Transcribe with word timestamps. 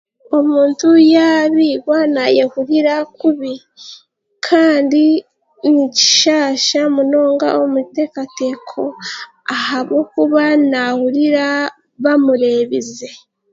Omuntu 0.37 0.87
y'abeihwa 1.13 1.99
nayehurira 2.15 2.95
kubi 3.17 3.53
kandi 4.47 5.03
nikishaasha 5.71 6.81
munonga 6.95 7.47
omu 7.61 7.77
bitekateeko 7.85 8.81
ahabw'okuba 9.55 10.43
nahurira 10.71 11.47
bamurebize. 12.03 13.09